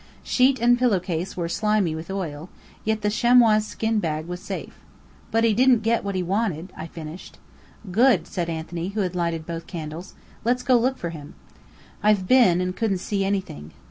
[0.23, 2.49] Sheet and pillow case were slimy with oil,
[2.83, 4.79] yet the chamois skin bag was safe.
[5.29, 7.37] "But he didn't get what he wanted!" I finished.
[7.91, 10.15] "Good," said Anthony, who had lighted both candles.
[10.43, 11.35] "Let's go look for him."
[12.01, 13.73] "I've been, and couldn't see anything."